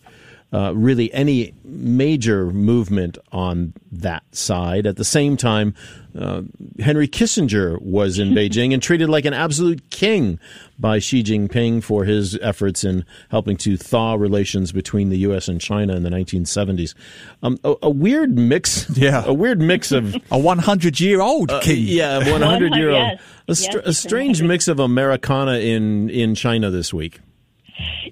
uh, 0.53 0.73
really 0.75 1.13
any 1.13 1.53
major 1.63 2.47
movement 2.47 3.17
on 3.31 3.73
that 3.91 4.23
side. 4.35 4.85
At 4.85 4.97
the 4.97 5.05
same 5.05 5.37
time, 5.37 5.73
uh, 6.17 6.41
Henry 6.79 7.07
Kissinger 7.07 7.81
was 7.81 8.19
in 8.19 8.29
Beijing 8.35 8.73
and 8.73 8.81
treated 8.81 9.09
like 9.09 9.25
an 9.25 9.33
absolute 9.33 9.89
king 9.91 10.39
by 10.77 10.99
Xi 10.99 11.23
Jinping 11.23 11.81
for 11.81 12.03
his 12.03 12.37
efforts 12.41 12.83
in 12.83 13.05
helping 13.29 13.55
to 13.57 13.77
thaw 13.77 14.15
relations 14.15 14.71
between 14.71 15.09
the 15.09 15.19
U.S. 15.19 15.47
and 15.47 15.61
China 15.61 15.95
in 15.95 16.03
the 16.03 16.09
1970s. 16.09 16.95
Um, 17.43 17.57
a, 17.63 17.75
a, 17.83 17.89
weird 17.89 18.37
mix, 18.37 18.89
yeah, 18.97 19.23
a 19.25 19.33
weird 19.33 19.61
mix 19.61 19.91
of 19.91 20.15
a 20.31 20.37
100 20.37 20.99
year 20.99 21.21
old 21.21 21.51
uh, 21.51 21.61
king, 21.61 21.83
yeah, 21.85 22.17
100 22.29 22.75
year 22.75 22.89
old, 22.91 23.19
a, 23.47 23.55
str- 23.55 23.77
yes, 23.77 23.87
a 23.87 23.93
strange 23.93 24.41
mix 24.41 24.67
of 24.67 24.79
Americana 24.79 25.59
in 25.59 26.09
in 26.09 26.35
China 26.35 26.69
this 26.69 26.93
week. 26.93 27.19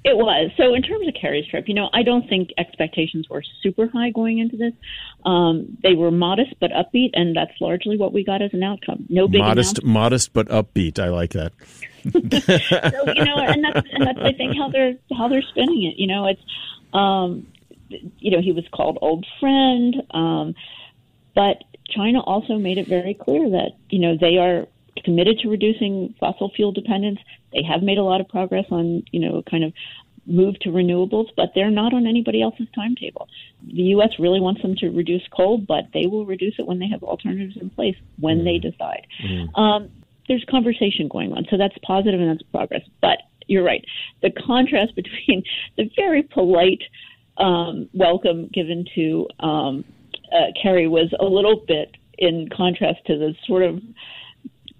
It 0.03 0.15
was. 0.15 0.51
So 0.57 0.73
in 0.73 0.81
terms 0.81 1.07
of 1.07 1.13
Kerry's 1.19 1.47
trip, 1.47 1.67
you 1.67 1.73
know, 1.73 1.89
I 1.93 2.03
don't 2.03 2.27
think 2.27 2.49
expectations 2.57 3.27
were 3.29 3.43
super 3.61 3.87
high 3.87 4.11
going 4.11 4.39
into 4.39 4.57
this. 4.57 4.73
Um, 5.25 5.77
they 5.83 5.93
were 5.93 6.11
modest 6.11 6.55
but 6.59 6.71
upbeat, 6.71 7.11
and 7.13 7.35
that's 7.35 7.51
largely 7.59 7.97
what 7.97 8.13
we 8.13 8.23
got 8.23 8.41
as 8.41 8.53
an 8.53 8.63
outcome. 8.63 9.05
No 9.09 9.27
big 9.27 9.41
modest, 9.41 9.83
modest 9.83 10.33
but 10.33 10.47
upbeat. 10.47 10.99
I 10.99 11.09
like 11.09 11.31
that. 11.33 11.53
so 12.03 13.13
you 13.13 13.25
know, 13.25 13.37
and 13.37 13.63
that's 13.63 13.87
and 13.91 14.07
that's 14.07 14.19
I 14.19 14.33
think 14.33 14.55
how 14.55 14.69
they're 14.69 14.95
how 15.17 15.27
they're 15.27 15.43
spinning 15.49 15.83
it. 15.83 15.99
You 15.99 16.07
know, 16.07 16.27
it's 16.27 16.41
um, 16.93 17.47
you 17.89 18.31
know 18.31 18.41
he 18.41 18.51
was 18.51 18.63
called 18.73 18.97
old 19.01 19.25
friend, 19.39 19.95
um, 20.11 20.55
but 21.35 21.63
China 21.89 22.21
also 22.21 22.57
made 22.57 22.77
it 22.77 22.87
very 22.87 23.13
clear 23.13 23.49
that 23.49 23.71
you 23.89 23.99
know 23.99 24.17
they 24.19 24.37
are 24.37 24.67
committed 25.03 25.39
to 25.39 25.49
reducing 25.49 26.15
fossil 26.19 26.51
fuel 26.55 26.71
dependence. 26.71 27.19
They 27.53 27.63
have 27.63 27.81
made 27.81 27.97
a 27.97 28.03
lot 28.03 28.21
of 28.21 28.27
progress 28.27 28.65
on, 28.71 29.03
you 29.11 29.19
know, 29.19 29.41
kind 29.49 29.63
of 29.63 29.73
move 30.25 30.59
to 30.59 30.69
renewables, 30.69 31.27
but 31.35 31.51
they're 31.55 31.71
not 31.71 31.93
on 31.93 32.05
anybody 32.05 32.41
else's 32.41 32.67
timetable. 32.75 33.27
The 33.65 33.81
U.S. 33.95 34.11
really 34.19 34.39
wants 34.39 34.61
them 34.61 34.75
to 34.77 34.89
reduce 34.89 35.23
coal, 35.35 35.57
but 35.57 35.85
they 35.93 36.05
will 36.05 36.25
reduce 36.25 36.55
it 36.59 36.67
when 36.67 36.79
they 36.79 36.87
have 36.87 37.03
alternatives 37.03 37.57
in 37.59 37.69
place 37.71 37.95
when 38.19 38.39
mm. 38.39 38.43
they 38.43 38.57
decide. 38.69 39.07
Mm. 39.23 39.57
Um, 39.57 39.89
there's 40.27 40.45
conversation 40.49 41.07
going 41.07 41.33
on, 41.33 41.45
so 41.49 41.57
that's 41.57 41.75
positive 41.81 42.19
and 42.19 42.29
that's 42.29 42.47
progress. 42.51 42.83
But 43.01 43.19
you're 43.47 43.63
right. 43.63 43.83
The 44.21 44.31
contrast 44.31 44.95
between 44.95 45.43
the 45.77 45.89
very 45.95 46.23
polite 46.23 46.83
um, 47.37 47.89
welcome 47.93 48.49
given 48.53 48.85
to 48.95 49.27
um, 49.39 49.85
uh, 50.31 50.51
Kerry 50.61 50.87
was 50.87 51.13
a 51.19 51.25
little 51.25 51.63
bit 51.67 51.95
in 52.17 52.49
contrast 52.55 52.99
to 53.07 53.17
the 53.17 53.33
sort 53.47 53.63
of 53.63 53.81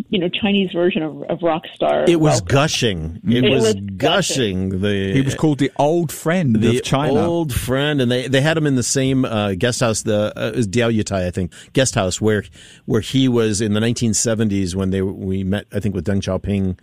you 0.09 0.19
know 0.19 0.27
Chinese 0.29 0.71
version 0.71 1.03
of, 1.03 1.21
of 1.23 1.41
rock 1.41 1.63
star. 1.73 2.05
It 2.07 2.19
was 2.19 2.41
welcome. 2.41 2.47
gushing. 2.47 3.21
It, 3.27 3.43
it 3.43 3.49
was, 3.49 3.63
was 3.63 3.73
gushing. 3.75 4.69
gushing. 4.69 4.81
The 4.81 5.13
he 5.13 5.21
was 5.21 5.35
called 5.35 5.59
the 5.59 5.71
old 5.77 6.11
friend 6.11 6.55
the 6.55 6.77
of 6.77 6.83
China. 6.83 7.25
Old 7.25 7.53
friend, 7.53 8.01
and 8.01 8.11
they 8.11 8.27
they 8.27 8.41
had 8.41 8.57
him 8.57 8.65
in 8.65 8.75
the 8.75 8.83
same 8.83 9.23
uh, 9.25 9.53
guest 9.53 9.79
house. 9.79 10.01
The 10.03 10.33
uh, 10.35 10.51
Diaoyutai, 10.53 11.27
I 11.27 11.31
think, 11.31 11.53
guest 11.73 11.95
house 11.95 12.19
where 12.19 12.43
where 12.85 13.01
he 13.01 13.27
was 13.27 13.61
in 13.61 13.73
the 13.73 13.79
1970s 13.79 14.75
when 14.75 14.89
they 14.89 15.01
we 15.01 15.43
met. 15.43 15.65
I 15.71 15.79
think 15.79 15.95
with 15.95 16.05
Deng 16.05 16.21
Xiaoping. 16.21 16.77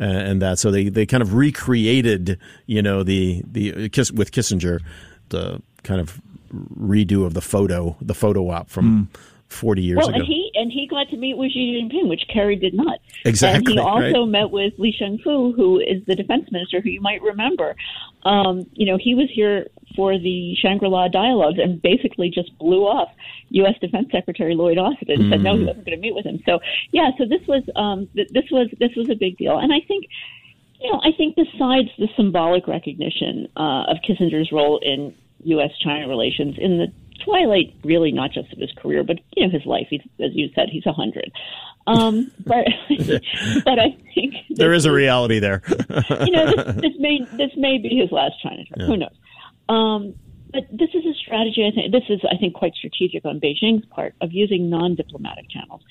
Uh, 0.00 0.04
and 0.04 0.40
that 0.40 0.58
so 0.58 0.70
they, 0.70 0.88
they 0.88 1.04
kind 1.04 1.22
of 1.22 1.34
recreated 1.34 2.38
you 2.64 2.80
know 2.80 3.02
the 3.02 3.42
the 3.46 3.90
kiss 3.90 4.10
with 4.10 4.32
Kissinger 4.32 4.80
the 5.28 5.60
kind 5.82 6.00
of 6.00 6.18
redo 6.50 7.26
of 7.26 7.34
the 7.34 7.42
photo 7.42 7.94
the 8.00 8.14
photo 8.14 8.48
op 8.48 8.70
from 8.70 9.08
mm 9.12 9.20
40 9.52 9.82
years 9.82 9.98
well, 9.98 10.08
ago. 10.08 10.18
and 10.18 10.26
he 10.26 10.50
and 10.54 10.72
he 10.72 10.86
got 10.86 11.08
to 11.10 11.16
meet 11.16 11.36
with 11.36 11.52
Xi 11.52 11.80
Jinping, 11.80 12.08
which 12.08 12.22
Kerry 12.32 12.56
did 12.56 12.74
not. 12.74 12.98
Exactly. 13.24 13.72
And 13.72 13.80
he 13.80 13.86
also 13.86 14.20
right? 14.22 14.28
met 14.28 14.50
with 14.50 14.74
Li 14.78 14.94
Shangfu, 14.98 15.54
who 15.54 15.78
is 15.78 16.04
the 16.06 16.14
defense 16.14 16.50
minister, 16.50 16.80
who 16.80 16.90
you 16.90 17.00
might 17.00 17.22
remember. 17.22 17.76
Um, 18.24 18.66
you 18.72 18.86
know, 18.86 18.98
he 19.00 19.14
was 19.14 19.28
here 19.32 19.66
for 19.94 20.18
the 20.18 20.54
Shangri-La 20.56 21.08
dialogues 21.08 21.58
and 21.58 21.80
basically 21.82 22.30
just 22.30 22.56
blew 22.58 22.82
off 22.82 23.10
U.S. 23.50 23.74
Defense 23.80 24.08
Secretary 24.10 24.54
Lloyd 24.54 24.78
Austin 24.78 25.10
and 25.10 25.22
mm. 25.24 25.30
said 25.30 25.42
no, 25.42 25.56
he 25.56 25.62
mm. 25.62 25.66
wasn't 25.66 25.84
going 25.84 25.98
to 25.98 26.00
meet 26.00 26.14
with 26.14 26.24
him. 26.24 26.40
So 26.46 26.60
yeah, 26.92 27.10
so 27.18 27.24
this 27.26 27.46
was 27.46 27.62
um, 27.76 28.08
th- 28.14 28.28
this 28.32 28.44
was 28.50 28.68
this 28.78 28.90
was 28.96 29.10
a 29.10 29.14
big 29.14 29.36
deal, 29.38 29.58
and 29.58 29.72
I 29.72 29.80
think. 29.86 30.06
You 30.80 30.90
know, 30.90 31.00
I 31.04 31.12
think 31.16 31.36
besides 31.36 31.90
the 31.96 32.08
symbolic 32.16 32.66
recognition 32.66 33.46
uh, 33.56 33.84
of 33.86 33.98
Kissinger's 34.04 34.50
role 34.50 34.80
in 34.82 35.14
U.S.-China 35.44 36.08
relations 36.08 36.56
in 36.58 36.78
the 36.78 36.92
twilight, 37.24 37.74
really 37.84 38.12
not 38.12 38.32
just 38.32 38.52
of 38.52 38.58
his 38.58 38.72
career, 38.72 39.04
but 39.04 39.18
you 39.36 39.46
know 39.46 39.52
his 39.52 39.66
life. 39.66 39.86
He's, 39.90 40.02
as 40.20 40.30
you 40.34 40.48
said, 40.54 40.68
he's 40.70 40.86
a 40.86 40.92
hundred. 40.92 41.30
Um, 41.86 42.30
but 42.46 42.66
but 43.64 43.78
I 43.78 43.96
think 44.14 44.34
there 44.50 44.72
is 44.72 44.84
a 44.84 44.92
reality 44.92 45.38
there. 45.38 45.62
you 45.68 46.32
know, 46.32 46.46
this, 46.46 46.74
this, 46.76 46.92
may 46.98 47.20
this 47.32 47.50
may 47.56 47.78
be 47.78 47.96
his 47.96 48.10
last 48.12 48.34
China 48.42 48.64
trip. 48.64 48.80
Yeah. 48.80 48.86
Who 48.86 48.96
knows? 48.96 49.16
Um, 49.68 50.14
but 50.52 50.64
this 50.70 50.90
is 50.94 51.04
a 51.06 51.14
strategy. 51.14 51.66
I 51.66 51.74
think 51.74 51.92
this 51.92 52.04
is 52.08 52.20
I 52.30 52.36
think 52.36 52.54
quite 52.54 52.74
strategic 52.74 53.24
on 53.24 53.40
Beijing's 53.40 53.86
part 53.86 54.14
of 54.20 54.32
using 54.32 54.68
non-diplomatic 54.68 55.48
channels 55.48 55.82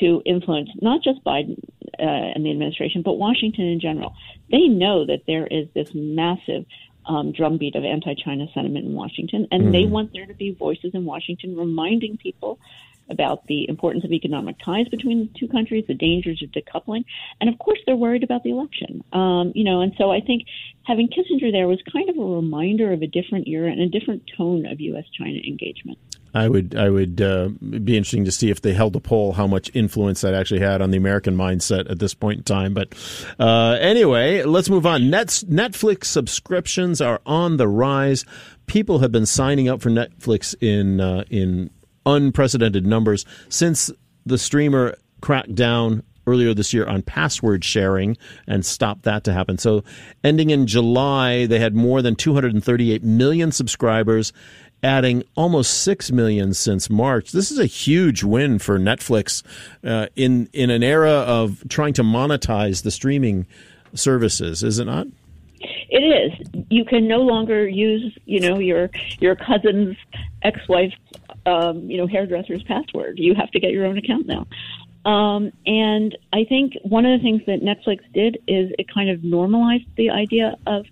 to 0.00 0.22
influence 0.24 0.70
not 0.80 1.02
just 1.02 1.22
Biden 1.24 1.58
uh, 1.98 2.02
and 2.02 2.44
the 2.44 2.50
administration, 2.50 3.02
but 3.02 3.14
Washington 3.14 3.64
in 3.64 3.80
general. 3.80 4.14
They 4.50 4.68
know 4.68 5.06
that 5.06 5.22
there 5.26 5.46
is 5.46 5.68
this 5.74 5.90
massive 5.94 6.64
um, 7.10 7.32
drumbeat 7.32 7.74
of 7.74 7.84
anti-China 7.84 8.46
sentiment 8.54 8.86
in 8.86 8.94
Washington, 8.94 9.48
and 9.50 9.64
mm. 9.64 9.72
they 9.72 9.82
mm-hmm. 9.82 9.92
want 9.92 10.12
there 10.12 10.26
to 10.26 10.34
be 10.34 10.52
voices 10.52 10.92
in 10.94 11.04
Washington 11.04 11.56
reminding 11.56 12.16
people 12.16 12.60
about 13.08 13.44
the 13.48 13.68
importance 13.68 14.04
of 14.04 14.12
economic 14.12 14.56
ties 14.64 14.86
between 14.88 15.18
the 15.18 15.38
two 15.38 15.48
countries, 15.48 15.84
the 15.88 15.94
dangers 15.94 16.40
of 16.44 16.50
decoupling, 16.52 17.04
and 17.40 17.50
of 17.50 17.58
course 17.58 17.80
they're 17.84 17.96
worried 17.96 18.22
about 18.22 18.44
the 18.44 18.50
election. 18.50 19.02
Um, 19.12 19.50
you 19.56 19.64
know, 19.64 19.80
and 19.80 19.92
so 19.98 20.12
I 20.12 20.20
think 20.20 20.46
having 20.84 21.08
Kissinger 21.08 21.50
there 21.50 21.66
was 21.66 21.80
kind 21.92 22.08
of 22.08 22.16
a 22.16 22.24
reminder 22.24 22.92
of 22.92 23.02
a 23.02 23.08
different 23.08 23.48
era 23.48 23.72
and 23.72 23.80
a 23.80 23.88
different 23.88 24.30
tone 24.36 24.64
of 24.66 24.80
U.S.-China 24.80 25.44
engagement. 25.44 25.98
I 26.34 26.48
would 26.48 26.76
I 26.76 26.90
would 26.90 27.20
uh, 27.20 27.48
be 27.48 27.96
interesting 27.96 28.24
to 28.24 28.32
see 28.32 28.50
if 28.50 28.62
they 28.62 28.72
held 28.72 28.94
a 28.96 29.00
poll 29.00 29.32
how 29.32 29.46
much 29.46 29.70
influence 29.74 30.20
that 30.20 30.34
actually 30.34 30.60
had 30.60 30.80
on 30.82 30.90
the 30.90 30.96
American 30.96 31.36
mindset 31.36 31.90
at 31.90 31.98
this 31.98 32.14
point 32.14 32.38
in 32.38 32.44
time. 32.44 32.74
But 32.74 32.94
uh, 33.38 33.78
anyway, 33.80 34.44
let's 34.44 34.70
move 34.70 34.86
on. 34.86 35.10
Net, 35.10 35.28
Netflix 35.48 36.04
subscriptions 36.04 37.00
are 37.00 37.20
on 37.26 37.56
the 37.56 37.68
rise. 37.68 38.24
People 38.66 39.00
have 39.00 39.12
been 39.12 39.26
signing 39.26 39.68
up 39.68 39.80
for 39.80 39.90
Netflix 39.90 40.54
in 40.60 41.00
uh, 41.00 41.24
in 41.30 41.70
unprecedented 42.06 42.86
numbers 42.86 43.24
since 43.48 43.90
the 44.24 44.38
streamer 44.38 44.96
cracked 45.20 45.54
down 45.54 46.02
earlier 46.26 46.54
this 46.54 46.72
year 46.72 46.86
on 46.86 47.02
password 47.02 47.64
sharing 47.64 48.16
and 48.46 48.64
stopped 48.64 49.02
that 49.02 49.24
to 49.24 49.32
happen. 49.32 49.58
So, 49.58 49.82
ending 50.22 50.50
in 50.50 50.66
July, 50.66 51.46
they 51.46 51.58
had 51.58 51.74
more 51.74 52.02
than 52.02 52.14
238 52.14 53.02
million 53.02 53.52
subscribers 53.52 54.32
adding 54.82 55.22
almost 55.34 55.82
six 55.82 56.10
million 56.10 56.54
since 56.54 56.88
March. 56.88 57.32
This 57.32 57.50
is 57.50 57.58
a 57.58 57.66
huge 57.66 58.22
win 58.22 58.58
for 58.58 58.78
Netflix 58.78 59.42
uh, 59.84 60.06
in 60.16 60.48
in 60.52 60.70
an 60.70 60.82
era 60.82 61.10
of 61.10 61.62
trying 61.68 61.92
to 61.94 62.02
monetize 62.02 62.82
the 62.82 62.90
streaming 62.90 63.46
services, 63.94 64.62
is 64.62 64.78
it 64.78 64.86
not? 64.86 65.06
It 65.90 65.98
is. 65.98 66.64
You 66.70 66.84
can 66.84 67.08
no 67.08 67.18
longer 67.18 67.68
use, 67.68 68.16
you 68.24 68.40
know, 68.40 68.58
your 68.58 68.90
your 69.18 69.36
cousin's 69.36 69.96
ex-wife's, 70.42 70.94
um, 71.46 71.90
you 71.90 71.98
know, 71.98 72.06
hairdresser's 72.06 72.62
password. 72.62 73.18
You 73.18 73.34
have 73.34 73.50
to 73.50 73.60
get 73.60 73.72
your 73.72 73.86
own 73.86 73.98
account 73.98 74.26
now. 74.26 74.46
Um, 75.04 75.50
and 75.66 76.16
I 76.32 76.44
think 76.44 76.74
one 76.82 77.06
of 77.06 77.18
the 77.18 77.22
things 77.22 77.42
that 77.46 77.62
Netflix 77.62 78.00
did 78.12 78.36
is 78.46 78.70
it 78.78 78.86
kind 78.92 79.08
of 79.08 79.24
normalized 79.24 79.84
the 79.96 80.10
idea 80.10 80.56
of 80.66 80.84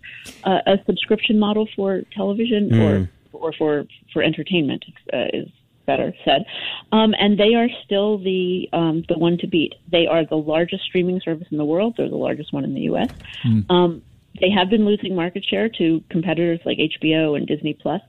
uh, 0.44 0.60
a 0.66 0.78
subscription 0.86 1.38
model 1.38 1.68
for 1.76 2.02
television 2.14 2.70
mm. 2.70 2.80
or 2.80 3.10
or 3.32 3.52
for 3.52 3.84
for 4.12 4.22
entertainment 4.22 4.84
uh, 5.12 5.26
is 5.32 5.48
better 5.86 6.12
said. 6.24 6.44
Um, 6.92 7.14
and 7.18 7.38
they 7.38 7.54
are 7.54 7.68
still 7.84 8.18
the 8.18 8.68
um, 8.72 9.04
the 9.08 9.18
one 9.18 9.38
to 9.38 9.46
beat. 9.46 9.74
They 9.90 10.06
are 10.06 10.24
the 10.24 10.36
largest 10.36 10.84
streaming 10.84 11.20
service 11.20 11.48
in 11.50 11.58
the 11.58 11.64
world. 11.64 11.94
They're 11.96 12.08
the 12.08 12.16
largest 12.16 12.52
one 12.52 12.64
in 12.64 12.74
the 12.74 12.82
U.S. 12.82 13.10
Mm. 13.44 13.70
Um, 13.70 14.02
they 14.40 14.50
have 14.50 14.70
been 14.70 14.84
losing 14.84 15.16
market 15.16 15.44
share 15.44 15.68
to 15.70 16.04
competitors 16.10 16.60
like 16.64 16.78
HBO 16.78 17.36
and 17.36 17.46
Disney 17.46 17.74
Plus, 17.74 18.02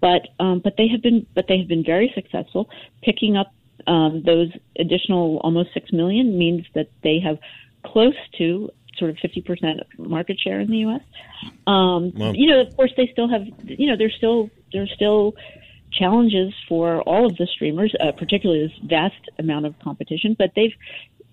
but 0.00 0.22
um, 0.40 0.60
but 0.60 0.76
they 0.76 0.88
have 0.88 1.02
been 1.02 1.26
but 1.34 1.46
they 1.48 1.58
have 1.58 1.68
been 1.68 1.84
very 1.84 2.10
successful. 2.14 2.68
Picking 3.02 3.36
up 3.36 3.52
um, 3.86 4.22
those 4.24 4.50
additional 4.78 5.38
almost 5.44 5.72
six 5.74 5.92
million 5.92 6.38
means 6.38 6.64
that 6.74 6.88
they 7.02 7.20
have 7.20 7.38
close 7.84 8.16
to 8.38 8.70
sort 8.98 9.10
of 9.10 9.16
50% 9.16 9.82
market 9.98 10.40
share 10.40 10.58
in 10.60 10.70
the 10.70 10.78
U.S. 10.78 11.02
Um, 11.66 12.12
wow. 12.14 12.32
You 12.32 12.50
know, 12.50 12.60
of 12.60 12.74
course, 12.76 12.92
they 12.96 13.08
still 13.12 13.28
have, 13.28 13.42
you 13.64 13.88
know, 13.88 13.96
they're 13.96 14.10
still 14.10 14.50
there's 14.76 14.92
still 14.94 15.34
challenges 15.92 16.52
for 16.68 17.00
all 17.02 17.26
of 17.26 17.36
the 17.36 17.46
streamers, 17.46 17.94
uh, 18.00 18.12
particularly 18.12 18.66
this 18.66 18.88
vast 18.88 19.30
amount 19.38 19.66
of 19.66 19.78
competition. 19.80 20.36
But 20.38 20.50
they've, 20.54 20.74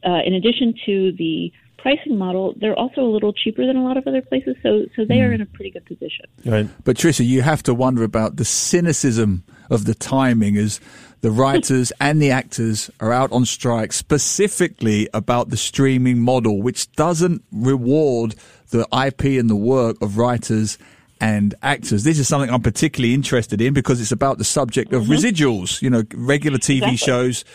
uh, 0.06 0.20
in 0.26 0.34
addition 0.34 0.74
to 0.86 1.12
the 1.14 1.52
pricing 1.78 2.18
model, 2.18 2.54
they're 2.58 2.80
also 2.80 3.02
a 3.02 3.12
little 3.12 3.34
cheaper 3.34 3.66
than 3.66 3.76
a 3.76 3.84
lot 3.84 3.98
of 3.98 4.08
other 4.08 4.22
places. 4.22 4.56
So, 4.64 4.86
so 4.96 5.04
they 5.04 5.18
mm. 5.18 5.28
are 5.28 5.34
in 5.34 5.42
a 5.42 5.46
pretty 5.46 5.70
good 5.70 5.86
position. 5.86 6.26
Right. 6.46 6.70
But 6.86 6.96
Trisha, 6.96 7.26
you 7.26 7.42
have 7.42 7.62
to 7.64 7.74
wonder 7.74 8.04
about 8.04 8.38
the 8.38 8.46
cynicism 8.46 9.44
of 9.70 9.86
the 9.86 9.94
timing 9.94 10.56
as 10.56 10.80
the 11.20 11.32
writers 11.42 11.92
and 12.00 12.22
the 12.22 12.32
actors 12.32 12.90
are 13.02 13.12
out 13.12 13.32
on 13.34 13.46
strike 13.46 13.92
specifically 13.92 15.10
about 15.14 15.50
the 15.50 15.58
streaming 15.58 16.22
model, 16.22 16.62
which 16.62 16.90
doesn't 16.94 17.44
reward 17.52 18.36
the 18.70 18.88
IP 18.94 19.40
and 19.40 19.50
the 19.50 19.56
work 19.56 20.02
of 20.02 20.18
writers 20.18 20.78
and 21.24 21.56
actors. 21.64 22.04
This 22.04 22.20
is 22.20 22.28
something 22.28 22.50
I'm 22.50 22.62
particularly 22.62 23.14
interested 23.14 23.62
in 23.62 23.74
because 23.74 24.02
it's 24.02 24.12
about 24.12 24.40
the 24.40 24.44
subject 24.44 24.92
of 24.92 25.04
mm-hmm. 25.04 25.14
residuals. 25.14 25.82
You 25.82 25.90
know, 25.90 26.04
regular 26.14 26.58
TV 26.58 26.78
exactly. 26.78 26.98
shows. 26.98 27.46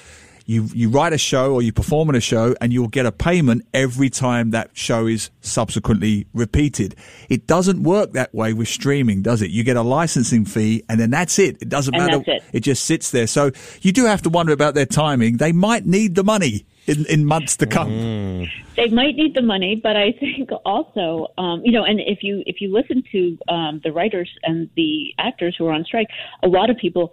You 0.46 0.66
you 0.72 0.88
write 0.88 1.12
a 1.12 1.18
show 1.18 1.52
or 1.52 1.60
you 1.60 1.75
perform 1.75 2.08
in 2.08 2.14
a 2.14 2.20
show, 2.20 2.54
and 2.62 2.72
you'll 2.72 2.88
get 2.88 3.04
a 3.04 3.12
payment 3.12 3.66
every 3.75 4.08
time 4.08 4.52
that 4.52 4.70
show 4.72 5.06
is 5.06 5.28
subsequently 5.42 6.26
repeated. 6.32 6.96
It 7.28 7.46
doesn't 7.46 7.82
work 7.82 8.12
that 8.12 8.34
way 8.34 8.54
with 8.54 8.68
streaming, 8.68 9.20
does 9.20 9.42
it? 9.42 9.50
You 9.50 9.62
get 9.64 9.76
a 9.76 9.82
licensing 9.82 10.46
fee, 10.46 10.82
and 10.88 10.98
then 10.98 11.10
that's 11.10 11.38
it. 11.38 11.60
It 11.60 11.68
doesn't 11.68 11.94
and 11.94 12.06
matter. 12.06 12.25
It. 12.26 12.42
it 12.54 12.60
just 12.60 12.84
sits 12.84 13.10
there. 13.10 13.26
So 13.26 13.50
you 13.82 13.92
do 13.92 14.06
have 14.06 14.22
to 14.22 14.30
wonder 14.30 14.54
about 14.54 14.75
their 14.75 14.87
timing. 14.87 15.37
They 15.37 15.52
might 15.52 15.84
need 15.84 16.14
the 16.14 16.25
money 16.25 16.64
in, 16.88 17.07
in 17.07 17.25
months 17.25 17.57
to 17.59 17.66
come. 17.66 17.90
Mm. 17.90 18.50
They 18.76 18.88
might 18.88 19.16
need 19.16 19.35
the 19.35 19.42
money, 19.42 19.80
but 19.83 19.97
I 19.97 20.12
think 20.12 20.50
also, 20.64 21.28
um, 21.37 21.62
you 21.64 21.73
know, 21.73 21.85
and 21.85 22.00
if 22.00 22.23
you 22.23 22.42
if 22.47 22.61
you 22.61 22.73
listen 22.73 23.02
to 23.12 23.38
um, 23.49 23.80
the 23.85 23.92
writers 23.92 24.30
and 24.45 24.71
the 24.76 25.14
actors 25.18 25.54
who 25.59 25.66
are 25.66 25.73
on 25.73 25.85
strike, 25.85 26.09
a 26.42 26.49
lot 26.49 26.71
of 26.71 26.76
people, 26.76 27.12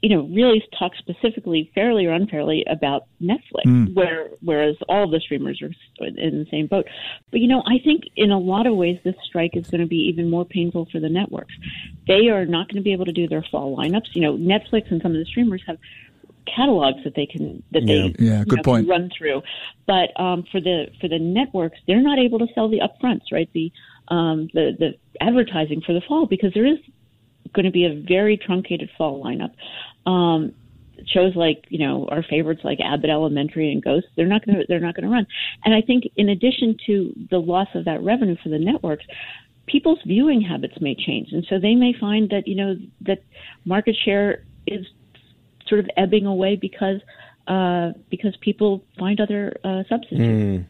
you 0.00 0.08
know, 0.08 0.22
really 0.28 0.62
talk 0.78 0.92
specifically, 0.96 1.70
fairly 1.74 2.06
or 2.06 2.12
unfairly, 2.12 2.64
about 2.68 3.06
Netflix, 3.22 3.66
mm. 3.66 3.94
where 3.94 4.28
whereas 4.40 4.76
all 4.88 5.08
the 5.08 5.20
streamers 5.20 5.60
are 5.62 5.70
in 6.06 6.38
the 6.38 6.46
same 6.50 6.66
boat. 6.66 6.86
But 7.30 7.40
you 7.40 7.48
know, 7.48 7.62
I 7.66 7.78
think 7.84 8.04
in 8.16 8.30
a 8.30 8.38
lot 8.38 8.66
of 8.66 8.74
ways, 8.74 8.98
this 9.04 9.16
strike 9.24 9.56
is 9.56 9.68
going 9.68 9.80
to 9.80 9.86
be 9.86 10.08
even 10.08 10.30
more 10.30 10.44
painful 10.44 10.88
for 10.90 10.98
the 10.98 11.08
networks. 11.08 11.54
They 12.06 12.28
are 12.28 12.46
not 12.46 12.68
going 12.68 12.76
to 12.76 12.82
be 12.82 12.92
able 12.92 13.04
to 13.04 13.12
do 13.12 13.28
their 13.28 13.44
fall 13.50 13.76
lineups. 13.76 14.14
You 14.14 14.22
know, 14.22 14.36
Netflix 14.36 14.90
and 14.90 15.00
some 15.02 15.12
of 15.12 15.18
the 15.18 15.26
streamers 15.26 15.62
have 15.66 15.78
catalogs 16.46 17.02
that 17.04 17.14
they 17.14 17.26
can 17.26 17.62
that 17.72 17.82
Yeah. 17.82 18.08
they 18.08 18.14
Yeah, 18.24 18.38
you 18.40 18.44
good 18.46 18.56
know, 18.58 18.62
point. 18.62 18.86
can 18.86 18.90
run 18.90 19.10
through. 19.16 19.42
But 19.86 20.18
um, 20.20 20.44
for 20.50 20.60
the 20.60 20.86
for 21.00 21.08
the 21.08 21.18
networks, 21.18 21.78
they're 21.86 22.02
not 22.02 22.18
able 22.18 22.38
to 22.38 22.46
sell 22.54 22.68
the 22.68 22.80
upfronts, 22.80 23.32
right? 23.32 23.48
The 23.52 23.72
um, 24.08 24.48
the 24.54 24.76
the 24.78 24.94
advertising 25.20 25.80
for 25.82 25.92
the 25.92 26.00
fall 26.02 26.26
because 26.26 26.52
there 26.54 26.66
is 26.66 26.78
going 27.54 27.66
to 27.66 27.70
be 27.72 27.84
a 27.84 27.94
very 28.08 28.36
truncated 28.36 28.90
fall 28.96 29.22
lineup. 29.22 29.52
Um, 30.10 30.52
shows 31.06 31.34
like 31.34 31.64
you 31.68 31.78
know 31.78 32.06
our 32.10 32.22
favorites 32.22 32.60
like 32.64 32.78
Abbott 32.80 33.10
Elementary 33.10 33.72
and 33.72 33.82
Ghost, 33.82 34.06
they're 34.16 34.26
not 34.26 34.44
going 34.44 34.58
to 34.58 34.64
they're 34.68 34.80
not 34.80 34.94
going 34.94 35.04
to 35.04 35.10
run. 35.10 35.26
And 35.64 35.74
I 35.74 35.80
think 35.80 36.04
in 36.16 36.28
addition 36.28 36.76
to 36.86 37.12
the 37.30 37.38
loss 37.38 37.68
of 37.74 37.84
that 37.86 38.02
revenue 38.02 38.36
for 38.42 38.48
the 38.48 38.58
networks, 38.58 39.04
people's 39.66 39.98
viewing 40.06 40.40
habits 40.40 40.74
may 40.80 40.94
change, 40.94 41.32
and 41.32 41.44
so 41.48 41.58
they 41.58 41.74
may 41.74 41.92
find 41.98 42.30
that 42.30 42.46
you 42.46 42.54
know 42.54 42.76
that 43.02 43.22
market 43.64 43.96
share 44.04 44.44
is 44.66 44.86
sort 45.68 45.80
of 45.80 45.88
ebbing 45.96 46.26
away 46.26 46.56
because 46.56 47.00
uh, 47.48 47.92
because 48.08 48.36
people 48.40 48.84
find 48.98 49.20
other 49.20 49.56
uh, 49.64 49.82
substitutes. 49.88 50.66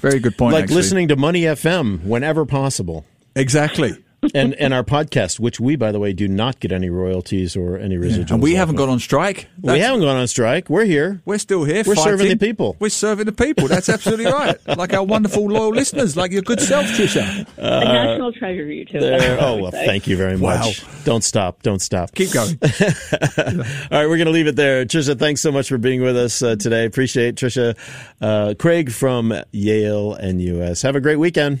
Very 0.00 0.20
good 0.20 0.38
point. 0.38 0.52
like 0.52 0.64
actually. 0.64 0.76
listening 0.76 1.08
to 1.08 1.16
Money 1.16 1.42
FM 1.42 2.04
whenever 2.04 2.46
possible. 2.46 3.04
Exactly. 3.34 3.92
And 4.34 4.54
and 4.54 4.72
our 4.72 4.84
podcast, 4.84 5.40
which 5.40 5.58
we, 5.58 5.74
by 5.74 5.90
the 5.90 5.98
way, 5.98 6.12
do 6.12 6.28
not 6.28 6.60
get 6.60 6.70
any 6.70 6.90
royalties 6.90 7.56
or 7.56 7.76
any 7.76 7.96
residuals. 7.96 8.30
And 8.30 8.42
we 8.42 8.54
haven't 8.54 8.76
of. 8.76 8.78
gone 8.78 8.88
on 8.88 9.00
strike. 9.00 9.48
We 9.60 9.80
haven't 9.80 10.00
gone 10.00 10.16
on 10.16 10.28
strike. 10.28 10.70
We're 10.70 10.84
here. 10.84 11.20
We're 11.24 11.38
still 11.38 11.64
here. 11.64 11.82
We're 11.84 11.96
serving 11.96 12.28
the 12.28 12.36
people. 12.36 12.76
We're 12.78 12.88
serving 12.90 13.26
the 13.26 13.32
people. 13.32 13.66
That's 13.66 13.88
absolutely 13.88 14.26
right. 14.32 14.56
Like 14.78 14.92
our 14.94 15.02
wonderful 15.02 15.46
loyal 15.48 15.70
listeners, 15.70 16.16
like 16.16 16.30
your 16.30 16.42
good 16.42 16.60
self, 16.60 16.86
Trisha. 16.86 17.46
a 17.58 17.62
national 17.84 18.32
treasure, 18.32 18.64
you 18.70 18.84
two. 18.84 18.98
Uh, 18.98 19.00
There- 19.00 19.40
I 19.40 19.44
oh 19.44 19.56
well, 19.56 19.72
say. 19.72 19.86
thank 19.86 20.06
you 20.06 20.16
very 20.16 20.36
much. 20.38 20.82
Wow. 20.84 20.88
Don't 21.04 21.24
stop. 21.24 21.62
Don't 21.62 21.82
stop. 21.82 22.14
Keep 22.14 22.30
going. 22.32 22.58
All 22.62 22.68
right, 23.90 24.06
we're 24.06 24.16
going 24.18 24.26
to 24.26 24.30
leave 24.30 24.46
it 24.46 24.54
there. 24.56 24.84
Trisha, 24.84 25.18
thanks 25.18 25.40
so 25.40 25.50
much 25.50 25.68
for 25.68 25.78
being 25.78 26.00
with 26.00 26.16
us 26.16 26.42
uh, 26.42 26.54
today. 26.54 26.84
Appreciate 26.86 27.34
Trisha. 27.34 27.76
Uh, 28.20 28.54
Craig 28.56 28.92
from 28.92 29.34
Yale 29.50 30.16
NUS. 30.22 30.82
Have 30.82 30.94
a 30.94 31.00
great 31.00 31.16
weekend. 31.16 31.60